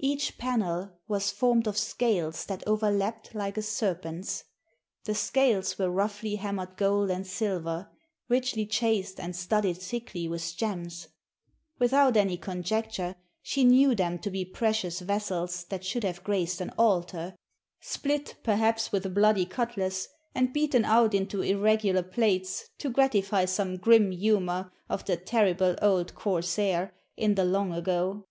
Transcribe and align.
Each 0.00 0.36
panel 0.36 0.90
was 1.08 1.30
formed 1.30 1.66
of 1.66 1.78
scales 1.78 2.44
that 2.44 2.62
overlapped 2.66 3.34
like 3.34 3.56
a 3.56 3.62
serpent's; 3.62 4.44
the 5.04 5.14
scales 5.14 5.78
were 5.78 5.88
roughly 5.90 6.34
hammered 6.34 6.76
gold 6.76 7.08
and 7.10 7.26
silver, 7.26 7.88
richly 8.28 8.66
chased, 8.66 9.18
and 9.18 9.34
studded 9.34 9.78
thickly 9.78 10.28
with 10.28 10.54
gems 10.54 11.08
without 11.78 12.18
any 12.18 12.36
conjecture 12.36 13.14
she 13.40 13.64
knew 13.64 13.94
them 13.94 14.18
to 14.18 14.30
be 14.30 14.44
precious 14.44 15.00
vessels 15.00 15.64
that 15.70 15.82
should 15.82 16.04
have 16.04 16.22
graced 16.22 16.60
an 16.60 16.74
altar, 16.76 17.34
split, 17.80 18.34
perhaps 18.42 18.92
with 18.92 19.06
a 19.06 19.08
bloody 19.08 19.46
cutlass, 19.46 20.08
and 20.34 20.52
beaten 20.52 20.84
out 20.84 21.14
into 21.14 21.40
irregular 21.40 22.02
plates 22.02 22.68
to 22.76 22.90
gratify 22.90 23.46
some 23.46 23.78
grim 23.78 24.10
humor 24.10 24.70
of 24.90 25.06
the 25.06 25.16
terrible 25.16 25.74
old 25.80 26.14
corsair 26.14 26.92
in 27.16 27.34
the 27.34 27.46
long 27.46 27.72
ago. 27.72 28.26